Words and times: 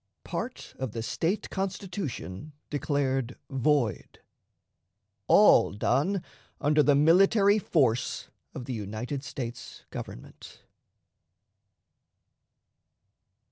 Part 0.23 0.73
of 0.79 0.93
the 0.93 1.03
State 1.03 1.51
Constitution 1.51 2.53
declared 2.71 3.37
void. 3.51 4.17
All 5.27 5.73
done 5.73 6.23
under 6.59 6.81
the 6.81 6.95
Military 6.95 7.59
Force 7.59 8.29
of 8.55 8.65
the 8.65 8.73
United 8.73 9.23
States 9.23 9.83
Government. 9.91 10.63